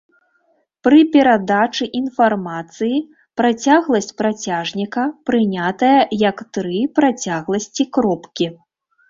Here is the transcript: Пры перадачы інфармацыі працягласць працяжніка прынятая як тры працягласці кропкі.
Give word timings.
Пры 0.85 1.01
перадачы 1.15 1.85
інфармацыі 1.99 2.97
працягласць 3.41 4.09
працяжніка 4.23 5.05
прынятая 5.33 5.93
як 6.31 6.43
тры 6.59 6.81
працягласці 6.99 7.89
кропкі. 8.01 8.51